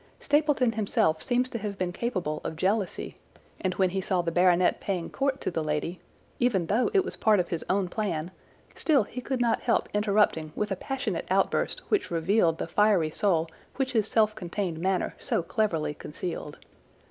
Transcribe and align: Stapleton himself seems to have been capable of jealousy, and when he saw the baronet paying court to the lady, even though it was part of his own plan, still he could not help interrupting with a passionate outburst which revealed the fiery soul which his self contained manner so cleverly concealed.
Stapleton 0.19 0.71
himself 0.71 1.21
seems 1.21 1.47
to 1.51 1.59
have 1.59 1.77
been 1.77 1.91
capable 1.93 2.41
of 2.43 2.55
jealousy, 2.55 3.17
and 3.59 3.75
when 3.75 3.91
he 3.91 4.01
saw 4.01 4.23
the 4.23 4.31
baronet 4.31 4.79
paying 4.81 5.11
court 5.11 5.39
to 5.41 5.51
the 5.51 5.63
lady, 5.63 5.99
even 6.39 6.65
though 6.65 6.89
it 6.91 7.05
was 7.05 7.15
part 7.17 7.39
of 7.39 7.49
his 7.49 7.63
own 7.69 7.87
plan, 7.87 8.31
still 8.73 9.03
he 9.03 9.21
could 9.21 9.39
not 9.39 9.61
help 9.61 9.87
interrupting 9.93 10.51
with 10.55 10.71
a 10.71 10.75
passionate 10.75 11.27
outburst 11.29 11.81
which 11.89 12.09
revealed 12.09 12.57
the 12.57 12.65
fiery 12.65 13.11
soul 13.11 13.47
which 13.75 13.91
his 13.93 14.07
self 14.07 14.33
contained 14.33 14.79
manner 14.79 15.13
so 15.19 15.43
cleverly 15.43 15.93
concealed. 15.93 16.57